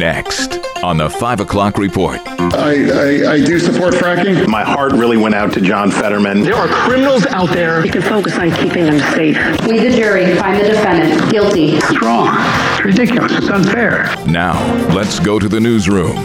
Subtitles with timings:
[0.00, 2.20] Next on the 5 o'clock report.
[2.26, 4.48] I, I, I do support fracking.
[4.48, 6.42] My heart really went out to John Fetterman.
[6.42, 7.82] There are criminals out there.
[7.82, 9.36] We can focus on keeping them safe.
[9.66, 11.72] We, the jury, find the defendant guilty.
[11.76, 12.28] It's wrong.
[12.30, 13.32] It's ridiculous.
[13.32, 14.04] It's unfair.
[14.26, 14.54] Now,
[14.94, 16.16] let's go to the newsroom.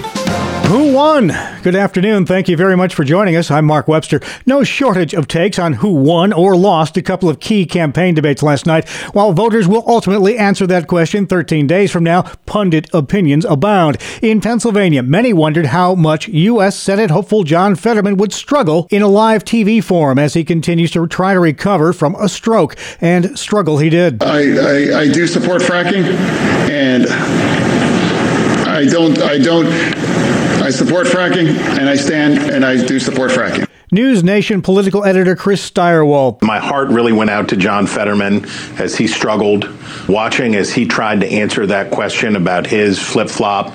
[0.68, 1.32] Who won?
[1.62, 2.26] Good afternoon.
[2.26, 3.52] Thank you very much for joining us.
[3.52, 4.20] I'm Mark Webster.
[4.48, 8.42] No shortage of takes on who won or lost a couple of key campaign debates
[8.42, 8.90] last night.
[9.14, 13.98] While voters will ultimately answer that question 13 days from now, pundit opinions abound.
[14.24, 16.76] In Pennsylvania, many wondered how much U.S.
[16.76, 21.06] Senate hopeful John Fetterman would struggle in a live TV forum as he continues to
[21.08, 22.76] try to recover from a stroke.
[23.00, 24.24] And struggle he did.
[24.24, 26.06] I, I, I do support fracking,
[26.72, 27.06] and
[28.68, 29.68] I don't, I don't,
[30.66, 31.48] I support fracking,
[31.78, 33.68] and I stand and I do support fracking.
[33.92, 36.42] News Nation political editor Chris Stirewalt.
[36.42, 38.46] My heart really went out to John Fetterman
[38.80, 39.70] as he struggled,
[40.10, 43.68] watching as he tried to answer that question about his flip flop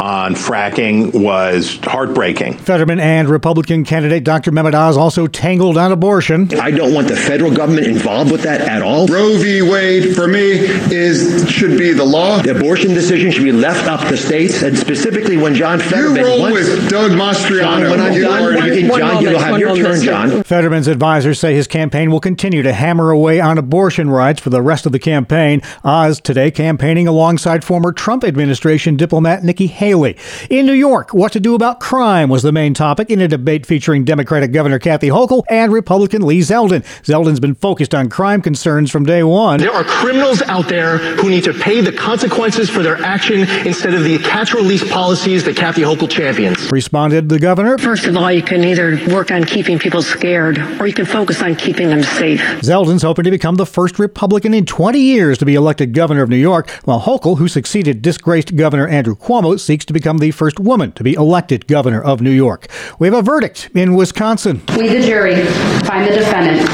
[0.00, 2.58] on fracking was heartbreaking.
[2.58, 4.52] Fetterman and Republican candidate Dr.
[4.52, 6.48] Mehmet Oz also tangled on abortion.
[6.60, 9.08] I don't want the federal government involved with that at all.
[9.08, 9.62] Roe v.
[9.62, 10.52] Wade, for me,
[10.92, 12.40] is should be the law.
[12.40, 16.16] The abortion decision should be left up to states, and specifically when John Fetterman.
[16.18, 17.58] You roll once, with Doug Mastriano.
[17.60, 20.42] John, when I'm you done, already- you John, you'll have your turn, John.
[20.42, 24.62] Fetterman's advisors say his campaign will continue to hammer away on abortion rights for the
[24.62, 25.62] rest of the campaign.
[25.84, 30.16] Oz today campaigning alongside former Trump administration diplomat Nikki Haley.
[30.50, 33.66] In New York, what to do about crime was the main topic in a debate
[33.66, 36.84] featuring Democratic Governor Kathy Hochul and Republican Lee Zeldin.
[37.02, 39.60] Zeldin's been focused on crime concerns from day one.
[39.60, 43.94] There are criminals out there who need to pay the consequences for their action instead
[43.94, 46.70] of the catch and release policies that Kathy Hochul champions.
[46.70, 47.78] Responded the governor.
[47.78, 51.42] First of all, you can either work on keeping people scared or you can focus
[51.42, 52.40] on keeping them safe.
[52.60, 56.28] Zeldin's hoping to become the first Republican in 20 years to be elected governor of
[56.28, 60.58] New York, while Hochul, who succeeded disgraced Governor Andrew Cuomo, seeks to become the first
[60.60, 62.68] woman to be elected governor of New York.
[62.98, 64.62] We have a verdict in Wisconsin.
[64.76, 65.44] We, the jury,
[65.86, 66.66] find the defendant,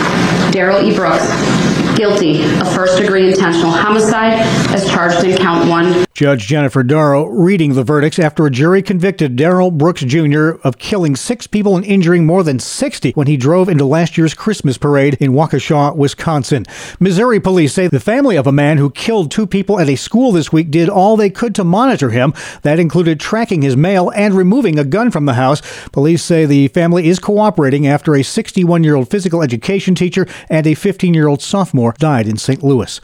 [0.53, 0.94] Darrell E.
[0.94, 1.22] Brooks,
[2.02, 4.32] guilty of first degree intentional homicide
[4.74, 6.04] as charged in count one.
[6.14, 10.50] Judge Jennifer Darrow reading the verdicts after a jury convicted Darrell Brooks Jr.
[10.64, 14.34] of killing six people and injuring more than 60 when he drove into last year's
[14.34, 16.66] Christmas parade in Waukesha, Wisconsin.
[16.98, 20.32] Missouri police say the family of a man who killed two people at a school
[20.32, 22.34] this week did all they could to monitor him.
[22.62, 25.62] That included tracking his mail and removing a gun from the house.
[25.92, 30.66] Police say the family is cooperating after a 61 year old physical education teacher and
[30.66, 32.62] a 15 year old sophomore died in St.
[32.62, 33.00] Louis.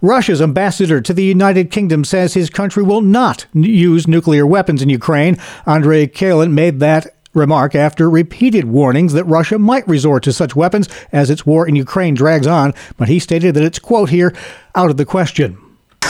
[0.00, 4.82] Russia's ambassador to the United Kingdom says his country will not n- use nuclear weapons
[4.82, 5.38] in Ukraine.
[5.66, 10.88] Andrei Kelin made that remark after repeated warnings that Russia might resort to such weapons
[11.12, 14.34] as its war in Ukraine drags on, but he stated that it's, quote here,
[14.74, 15.56] out of the question.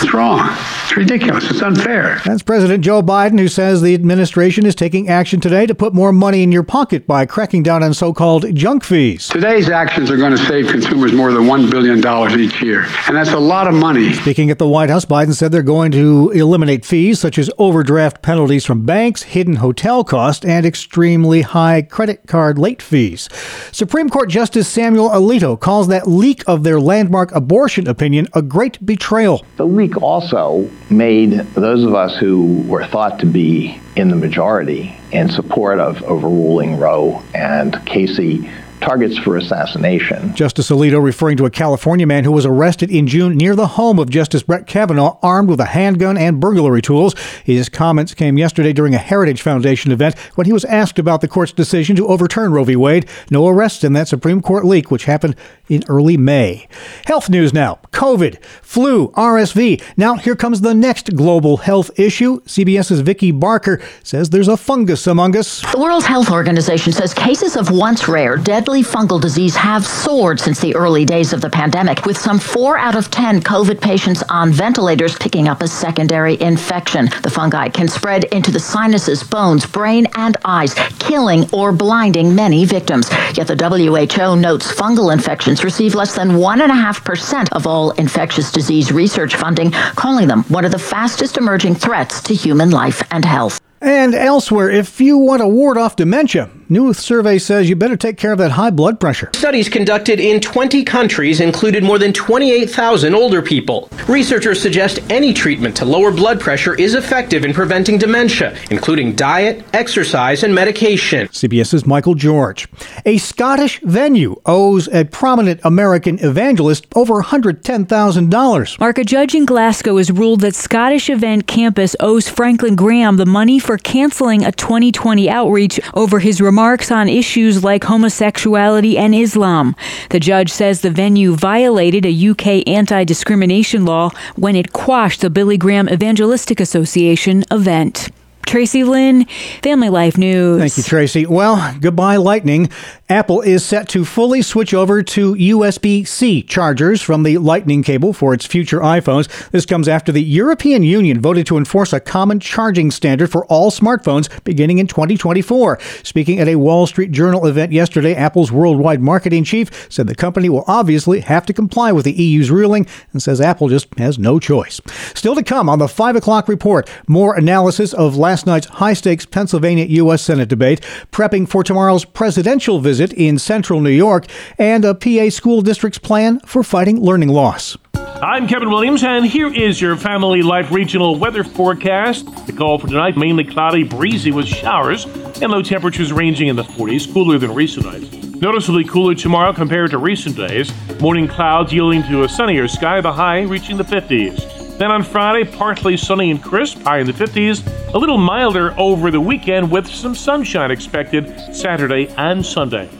[0.02, 0.40] It's wrong.
[0.82, 1.48] It's ridiculous.
[1.48, 2.20] It's unfair.
[2.24, 6.12] That's President Joe Biden, who says the administration is taking action today to put more
[6.12, 9.28] money in your pocket by cracking down on so called junk fees.
[9.28, 11.98] Today's actions are going to save consumers more than $1 billion
[12.40, 12.84] each year.
[13.06, 14.12] And that's a lot of money.
[14.12, 18.20] Speaking at the White House, Biden said they're going to eliminate fees such as overdraft
[18.20, 23.28] penalties from banks, hidden hotel costs, and extremely high credit card late fees.
[23.70, 28.84] Supreme Court Justice Samuel Alito calls that leak of their landmark abortion opinion a great
[28.84, 29.46] betrayal.
[29.56, 34.96] The leak also made those of us who were thought to be in the majority
[35.12, 38.48] in support of overruling Roe and Casey
[38.82, 40.34] targets for assassination.
[40.34, 43.98] Justice Alito referring to a California man who was arrested in June near the home
[43.98, 47.14] of Justice Brett Kavanaugh, armed with a handgun and burglary tools.
[47.44, 51.28] His comments came yesterday during a Heritage Foundation event when he was asked about the
[51.28, 52.76] court's decision to overturn Roe v.
[52.76, 53.08] Wade.
[53.30, 55.36] No arrests in that Supreme Court leak, which happened
[55.68, 56.66] in early May.
[57.06, 59.82] Health news now COVID, flu, RSV.
[59.96, 62.40] Now, here comes the next global health issue.
[62.42, 65.60] CBS's Vicki Barker says there's a fungus among us.
[65.72, 70.58] The World Health Organization says cases of once rare, deadly fungal disease have soared since
[70.60, 74.52] the early days of the pandemic, with some 4 out of 10 COVID patients on
[74.52, 77.10] ventilators picking up a secondary infection.
[77.22, 82.64] The fungi can spread into the sinuses, bones, brain, and eyes, killing or blinding many
[82.64, 83.10] victims.
[83.34, 89.36] Yet the WHO notes fungal infections receive less than 1.5% of all infectious disease research
[89.36, 93.60] funding, calling them one of the fastest emerging threats to human life and health.
[93.82, 98.16] And elsewhere, if you want to ward off dementia, New survey says you better take
[98.16, 99.30] care of that high blood pressure.
[99.34, 103.88] Studies conducted in 20 countries included more than 28,000 older people.
[104.08, 109.64] Researchers suggest any treatment to lower blood pressure is effective in preventing dementia, including diet,
[109.72, 111.28] exercise, and medication.
[111.28, 112.68] CBS's Michael George.
[113.04, 118.80] A Scottish venue owes a prominent American evangelist over $110,000.
[118.80, 123.26] Mark, a judge in Glasgow has ruled that Scottish Event Campus owes Franklin Graham the
[123.26, 129.74] money for canceling a 2020 outreach over his remarks on issues like homosexuality and Islam.
[130.10, 135.30] The judge says the venue violated a UK anti discrimination law when it quashed the
[135.30, 138.10] Billy Graham Evangelistic Association event.
[138.46, 139.24] Tracy Lynn,
[139.62, 140.58] Family Life News.
[140.58, 141.26] Thank you, Tracy.
[141.26, 142.70] Well, goodbye, Lightning.
[143.08, 148.14] Apple is set to fully switch over to USB C chargers from the Lightning cable
[148.14, 149.50] for its future iPhones.
[149.50, 153.70] This comes after the European Union voted to enforce a common charging standard for all
[153.70, 155.78] smartphones beginning in 2024.
[156.02, 160.48] Speaking at a Wall Street Journal event yesterday, Apple's worldwide marketing chief said the company
[160.48, 164.38] will obviously have to comply with the EU's ruling and says Apple just has no
[164.38, 164.80] choice.
[165.14, 169.26] Still to come on the 5 o'clock report, more analysis of last night's high stakes
[169.26, 170.22] Pennsylvania U.S.
[170.22, 170.80] Senate debate,
[171.12, 174.26] prepping for tomorrow's presidential visit in central New York,
[174.58, 177.76] and a PA school district's plan for fighting learning loss.
[177.94, 182.46] I'm Kevin Williams, and here is your Family Life regional weather forecast.
[182.46, 185.04] The call for tonight mainly cloudy, breezy with showers,
[185.42, 188.14] and low temperatures ranging in the 40s, cooler than recent nights.
[188.40, 190.72] Noticeably cooler tomorrow compared to recent days.
[191.00, 194.51] Morning clouds yielding to a sunnier sky, the high reaching the 50s.
[194.82, 197.94] Then on Friday, partly sunny and crisp, high in the 50s.
[197.94, 202.90] A little milder over the weekend with some sunshine expected Saturday and Sunday.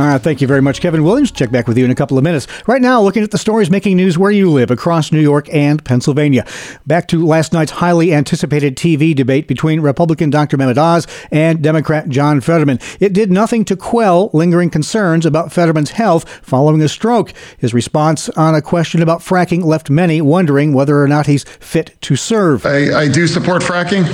[0.00, 1.30] All right, thank you very much, Kevin Williams.
[1.30, 2.46] Check back with you in a couple of minutes.
[2.66, 5.84] Right now, looking at the stories making news where you live across New York and
[5.84, 6.46] Pennsylvania.
[6.86, 10.56] Back to last night's highly anticipated TV debate between Republican Dr.
[10.56, 12.78] Mehmet Oz and Democrat John Fetterman.
[12.98, 17.34] It did nothing to quell lingering concerns about Fetterman's health following a stroke.
[17.58, 22.00] His response on a question about fracking left many wondering whether or not he's fit
[22.00, 22.64] to serve.
[22.64, 24.06] I, I do support fracking,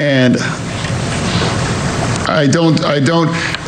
[0.00, 0.38] and
[2.28, 2.84] I don't.
[2.84, 3.59] I don't.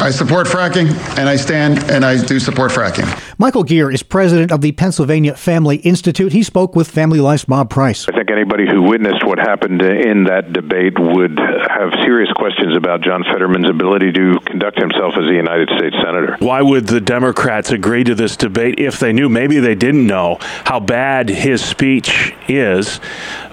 [0.00, 0.88] I support fracking,
[1.18, 3.08] and I stand and I do support fracking.
[3.38, 6.32] Michael Geer is president of the Pennsylvania Family Institute.
[6.32, 8.06] He spoke with Family Life's Bob Price.
[8.08, 13.00] I think anybody who witnessed what happened in that debate would have serious questions about
[13.02, 16.36] John Fetterman's ability to conduct himself as a United States Senator.
[16.38, 20.38] Why would the Democrats agree to this debate if they knew, maybe they didn't know,
[20.40, 23.00] how bad his speech is,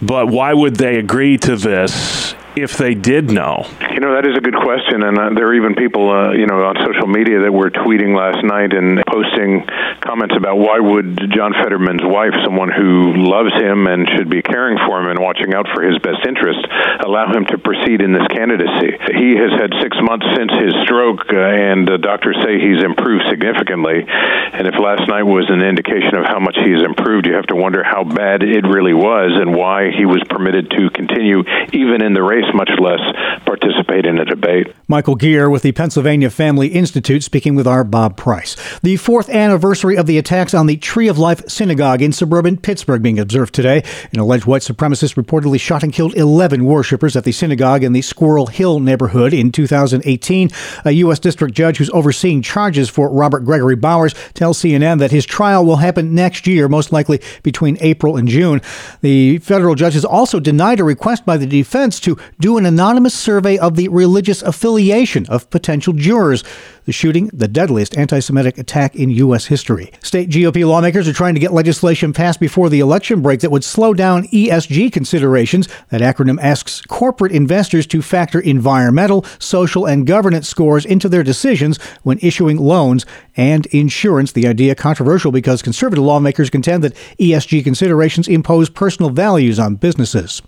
[0.02, 3.66] but why would they agree to this if they did know?
[3.92, 6.48] You know, that is a good question, and uh, there are even people, uh, you
[6.48, 9.64] know, on social media that were tweeting last night and posting
[10.02, 14.78] comments about why would John Fetterman's wife, someone who loves him and should be caring
[14.88, 16.60] for him and watching out for his best interest,
[17.06, 18.98] allow him to proceed in this candidacy.
[19.16, 23.28] He has had six months since his stroke, uh, and uh, doctors say he's improved
[23.30, 24.04] significantly.
[24.08, 27.56] And if last night was an indication of how much he's improved, you have to
[27.56, 31.44] wonder how bad it really was and why he was permitted to continue
[31.74, 33.00] even in the race, much less
[33.46, 34.74] participate in a debate.
[34.88, 38.56] Michael Geer with the Pennsylvania Family Institute speaking with our Bob Price.
[38.82, 43.02] The fourth anniversary of the attacks on the Tree of Life Synagogue in suburban Pittsburgh
[43.02, 43.84] being observed today.
[44.14, 48.02] An alleged white supremacist reportedly shot and killed 11 worshippers at the synagogue in the
[48.02, 50.50] Squirrel Hill neighborhood in 2018.
[50.86, 51.20] A U.S.
[51.20, 55.78] district judge who's overseeing charges for Robert Gregory Bowers tells CNN that his trial will
[55.78, 58.62] happen next year, most likely between April and June.
[59.02, 63.14] The federal judge has also denied a request by the defense to do an anonymous
[63.14, 66.44] survey of the religious affiliation of potential jurors.
[66.86, 69.46] The shooting, the deadliest anti Semitic attack in U.S.
[69.46, 69.92] history.
[70.02, 73.64] State GOP lawmakers are trying to get legislation passed before the election break that would
[73.64, 75.68] slow down ESG considerations.
[75.90, 81.78] That acronym asks corporate investors to factor environmental, social, and governance scores into their decisions
[82.02, 83.06] when issuing loans
[83.38, 84.32] and insurance.
[84.32, 90.42] The idea controversial because conservative lawmakers contend that ESG considerations impose personal values on businesses.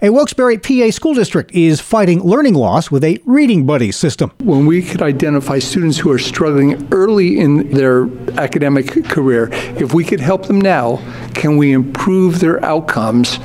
[0.00, 4.30] A Wilkes-Barre PA school district is fighting learning loss with a reading buddy system.
[4.38, 8.04] When we could identify students who are struggling early in their
[8.38, 9.48] academic career,
[9.80, 10.98] if we could help them now,
[11.32, 13.38] can we improve their outcomes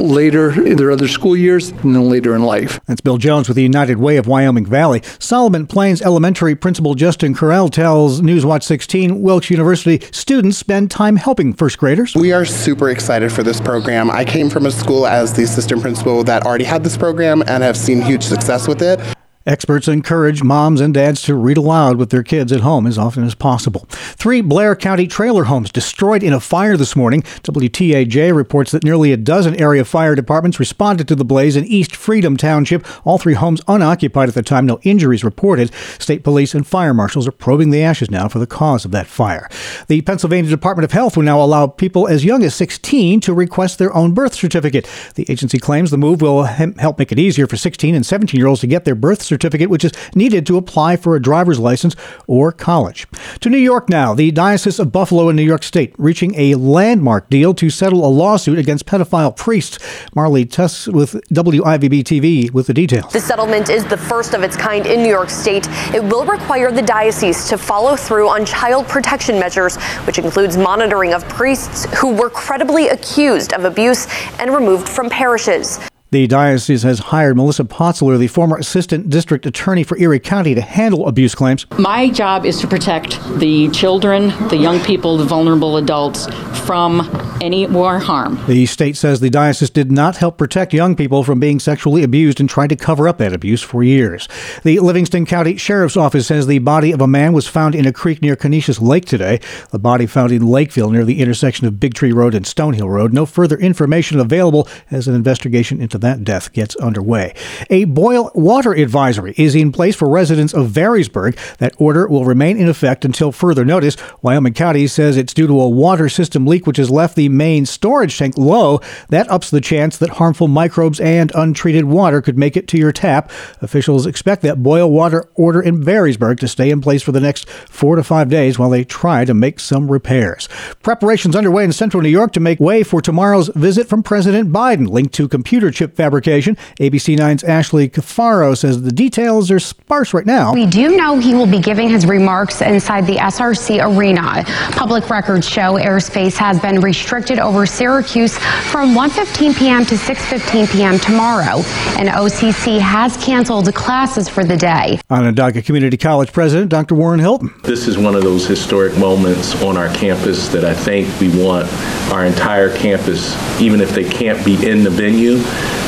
[0.00, 2.80] later in their other school years and then later in life.
[2.86, 5.02] That's Bill Jones with the United Way of Wyoming Valley.
[5.18, 11.52] Solomon Plains Elementary Principal Justin Correll tells Newswatch 16 Wilkes University students spend time helping
[11.52, 12.14] first graders.
[12.16, 14.10] We are super excited for this program.
[14.10, 17.62] I came from a school as the assistant principal that already had this program and
[17.62, 18.98] have seen huge success with it.
[19.46, 23.24] Experts encourage moms and dads to read aloud with their kids at home as often
[23.24, 23.84] as possible.
[23.90, 27.20] Three Blair County trailer homes destroyed in a fire this morning.
[27.42, 31.94] WTAJ reports that nearly a dozen area fire departments responded to the blaze in East
[31.94, 32.86] Freedom Township.
[33.06, 35.70] All three homes unoccupied at the time, no injuries reported.
[35.98, 39.06] State police and fire marshals are probing the ashes now for the cause of that
[39.06, 39.50] fire.
[39.88, 43.78] The Pennsylvania Department of Health will now allow people as young as 16 to request
[43.78, 44.88] their own birth certificate.
[45.16, 48.46] The agency claims the move will help make it easier for 16 and 17 year
[48.46, 51.58] olds to get their birth certificate certificate, which is needed to apply for a driver's
[51.58, 53.06] license or college.
[53.40, 57.28] To New York now, the Diocese of Buffalo in New York State reaching a landmark
[57.28, 59.78] deal to settle a lawsuit against pedophile priests.
[60.14, 63.12] Marley Tuss with WIVB TV with the details.
[63.12, 65.66] The settlement is the first of its kind in New York State.
[65.92, 69.76] It will require the diocese to follow through on child protection measures,
[70.06, 74.06] which includes monitoring of priests who were credibly accused of abuse
[74.38, 75.80] and removed from parishes.
[76.14, 80.60] The diocese has hired Melissa Potzler, the former assistant district attorney for Erie County, to
[80.60, 81.66] handle abuse claims.
[81.76, 86.28] My job is to protect the children, the young people, the vulnerable adults
[86.64, 87.00] from
[87.40, 88.42] any more harm.
[88.46, 92.40] The state says the diocese did not help protect young people from being sexually abused
[92.40, 94.28] and tried to cover up that abuse for years.
[94.62, 97.92] The Livingston County Sheriff's Office says the body of a man was found in a
[97.92, 99.40] creek near Conesus Lake today.
[99.70, 103.12] The body found in Lakeville near the intersection of Big Tree Road and Stonehill Road.
[103.12, 107.34] No further information available as an investigation into that death gets underway.
[107.70, 111.36] A boil water advisory is in place for residents of Varysburg.
[111.58, 113.96] That order will remain in effect until further notice.
[114.22, 117.66] Wyoming County says it's due to a water system leak which has left the main
[117.66, 118.80] storage tank low.
[119.08, 122.92] That ups the chance that harmful microbes and untreated water could make it to your
[122.92, 123.30] tap.
[123.60, 127.48] Officials expect that boil water order in Varysburg to stay in place for the next
[127.48, 130.48] four to five days while they try to make some repairs.
[130.82, 134.88] Preparations underway in central New York to make way for tomorrow's visit from President Biden,
[134.88, 136.56] linked to computer chip fabrication.
[136.78, 140.52] ABC 9's Ashley Cafaro says the details are sparse right now.
[140.52, 144.44] We do know he will be giving his remarks inside the SRC arena.
[144.72, 148.36] Public records show airspace has been restricted over Syracuse
[148.72, 149.84] from 1:15 p.m.
[149.86, 150.98] to 6:15 p.m.
[150.98, 151.62] tomorrow,
[151.96, 154.98] and OCC has canceled classes for the day.
[155.10, 156.96] Onondaga Community College President Dr.
[156.96, 157.54] Warren Hilton.
[157.62, 161.72] This is one of those historic moments on our campus that I think we want
[162.12, 165.36] our entire campus, even if they can't be in the venue,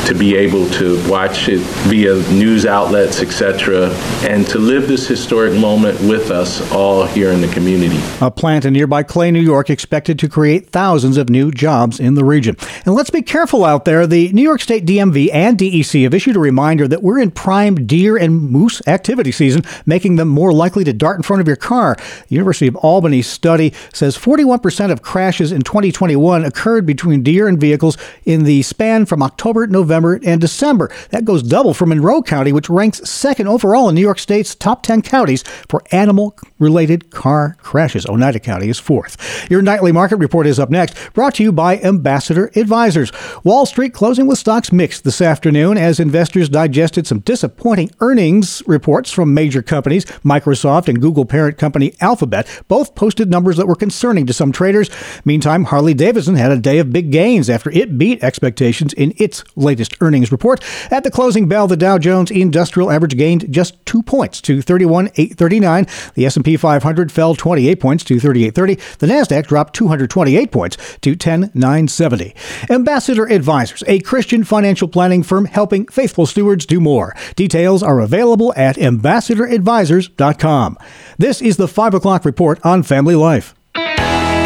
[0.06, 1.58] to be able to watch it
[1.88, 3.90] via news outlets, etc.,
[4.22, 8.00] and to live this historic moment with us all here in the community.
[8.20, 12.14] A plant in nearby Clay, New York, expected to create thousands of new jobs in
[12.14, 12.56] the region.
[12.84, 14.06] And let's be careful out there.
[14.06, 17.86] The New York State DMV and DEC have issued a reminder that we're in prime
[17.86, 21.56] deer and moose activity season, making them more likely to dart in front of your
[21.56, 21.96] car.
[22.28, 27.60] The University of Albany study says 41% of crashes in 2021 occurred between deer and
[27.60, 30.90] vehicles in the span from October, to November, November and December.
[31.10, 34.82] That goes double for Monroe County, which ranks second overall in New York State's top
[34.82, 38.04] 10 counties for animal related car crashes.
[38.04, 39.16] Oneida County is fourth.
[39.50, 43.10] Your nightly market report is up next, brought to you by Ambassador Advisors.
[43.42, 49.10] Wall Street closing with stocks mixed this afternoon as investors digested some disappointing earnings reports
[49.10, 50.04] from major companies.
[50.24, 54.90] Microsoft and Google parent company Alphabet both posted numbers that were concerning to some traders.
[55.24, 59.42] Meantime, Harley Davidson had a day of big gains after it beat expectations in its
[59.56, 60.62] latest earnings report.
[60.90, 65.86] At the closing bell, the Dow Jones Industrial Average gained just two points to 31,839.
[66.14, 68.74] The S&P 500 fell 28 points to 3830.
[68.98, 72.34] The Nasdaq dropped 228 points to 10970.
[72.70, 77.14] Ambassador Advisors, a Christian financial planning firm helping faithful stewards do more.
[77.34, 80.78] Details are available at ambassadoradvisors.com.
[81.18, 83.54] This is the 5 o'clock report on family life.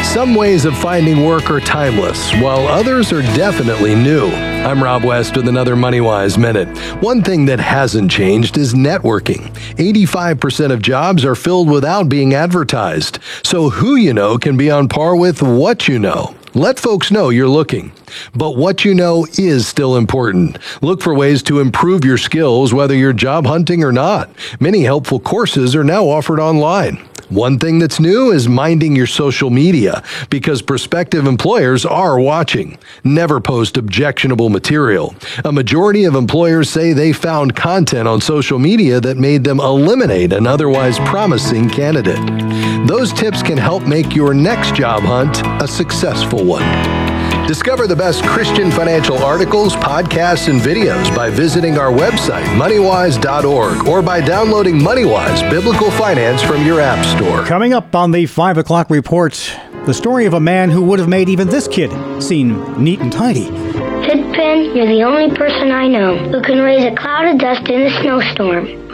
[0.02, 4.28] Some ways of finding work are timeless, while others are definitely new.
[4.62, 6.68] I'm Rob West with another MoneyWise Minute.
[7.02, 9.50] One thing that hasn't changed is networking.
[9.76, 13.20] 85% of jobs are filled without being advertised.
[13.42, 16.36] So who you know can be on par with what you know.
[16.52, 17.90] Let folks know you're looking.
[18.34, 20.58] But what you know is still important.
[20.82, 24.30] Look for ways to improve your skills, whether you're job hunting or not.
[24.60, 27.08] Many helpful courses are now offered online.
[27.30, 32.76] One thing that's new is minding your social media because prospective employers are watching.
[33.04, 35.14] Never post objectionable material.
[35.44, 40.32] A majority of employers say they found content on social media that made them eliminate
[40.32, 42.18] an otherwise promising candidate.
[42.88, 47.19] Those tips can help make your next job hunt a successful one.
[47.50, 54.02] Discover the best Christian financial articles, podcasts, and videos by visiting our website, moneywise.org, or
[54.02, 57.44] by downloading MoneyWise Biblical Finance from your App Store.
[57.44, 59.32] Coming up on the 5 o'clock report,
[59.84, 61.90] the story of a man who would have made even this kid
[62.22, 63.46] seem neat and tidy.
[63.46, 67.82] Pigpen, you're the only person I know who can raise a cloud of dust in
[67.82, 68.89] a snowstorm.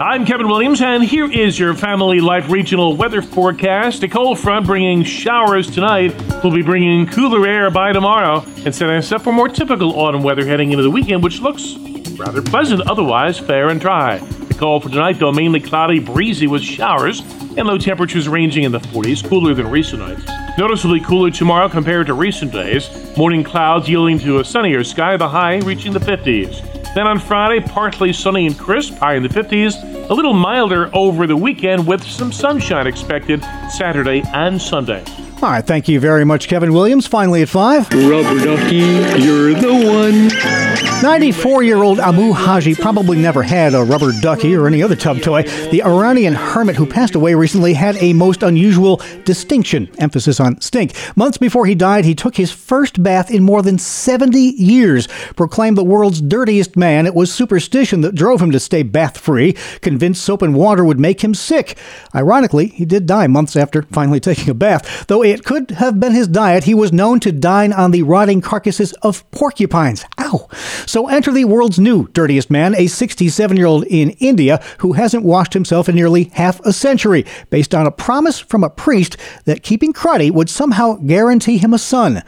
[0.00, 4.00] I'm Kevin Williams, and here is your Family Life Regional weather forecast.
[4.04, 6.14] A cold front bringing showers tonight
[6.44, 10.22] will be bringing cooler air by tomorrow and setting us up for more typical autumn
[10.22, 11.76] weather heading into the weekend, which looks
[12.16, 14.18] rather pleasant, otherwise fair and dry.
[14.18, 17.20] The call for tonight, though, mainly cloudy, breezy with showers
[17.56, 20.24] and low temperatures ranging in the 40s, cooler than recent nights.
[20.56, 22.88] Noticeably cooler tomorrow compared to recent days.
[23.16, 26.77] Morning clouds yielding to a sunnier sky, the high reaching the 50s.
[26.94, 30.10] Then on Friday, partly sunny and crisp, high in the 50s.
[30.10, 35.04] A little milder over the weekend with some sunshine expected Saturday and Sunday.
[35.40, 37.06] All right, thank you very much, Kevin Williams.
[37.06, 37.88] Finally at five.
[37.92, 38.78] Rubber ducky,
[39.22, 40.78] you're the one.
[41.00, 45.20] 94 year old Amou Haji probably never had a rubber ducky or any other tub
[45.20, 45.42] toy.
[45.70, 50.94] The Iranian hermit who passed away recently had a most unusual distinction, emphasis on stink.
[51.16, 55.06] Months before he died, he took his first bath in more than 70 years.
[55.36, 59.52] Proclaimed the world's dirtiest man, it was superstition that drove him to stay bath free,
[59.82, 61.78] convinced soap and water would make him sick.
[62.12, 65.06] Ironically, he did die months after finally taking a bath.
[65.06, 68.40] Though it could have been his diet, he was known to dine on the rotting
[68.40, 70.04] carcasses of porcupines.
[70.18, 70.48] Ow!
[70.86, 75.24] So enter the world's new dirtiest man, a 67 year old in India who hasn't
[75.24, 79.62] washed himself in nearly half a century, based on a promise from a priest that
[79.62, 82.22] keeping cruddy would somehow guarantee him a son.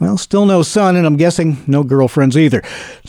[0.00, 2.62] Well, still no son, and I'm guessing no girlfriends either.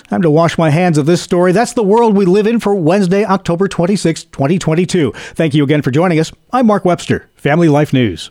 [0.09, 1.53] Time to wash my hands of this story.
[1.53, 5.13] That's the world we live in for Wednesday, October 26, 2022.
[5.13, 6.33] Thank you again for joining us.
[6.51, 8.29] I'm Mark Webster, Family Life News.